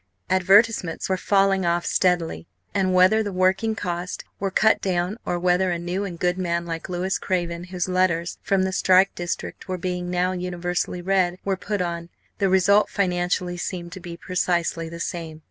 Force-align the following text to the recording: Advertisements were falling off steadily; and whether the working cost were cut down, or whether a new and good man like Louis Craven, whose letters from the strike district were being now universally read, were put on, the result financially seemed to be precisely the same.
Advertisements 0.31 1.07
were 1.09 1.15
falling 1.15 1.63
off 1.63 1.85
steadily; 1.85 2.47
and 2.73 2.95
whether 2.95 3.21
the 3.21 3.31
working 3.31 3.75
cost 3.75 4.23
were 4.39 4.49
cut 4.49 4.81
down, 4.81 5.15
or 5.27 5.37
whether 5.37 5.69
a 5.69 5.77
new 5.77 6.03
and 6.05 6.17
good 6.19 6.39
man 6.39 6.65
like 6.65 6.89
Louis 6.89 7.19
Craven, 7.19 7.65
whose 7.65 7.87
letters 7.87 8.39
from 8.41 8.63
the 8.63 8.71
strike 8.71 9.13
district 9.13 9.67
were 9.67 9.77
being 9.77 10.09
now 10.09 10.31
universally 10.31 11.03
read, 11.03 11.37
were 11.45 11.55
put 11.55 11.83
on, 11.83 12.09
the 12.39 12.49
result 12.49 12.89
financially 12.89 13.57
seemed 13.57 13.91
to 13.91 13.99
be 13.99 14.17
precisely 14.17 14.89
the 14.89 14.99
same. 14.99 15.39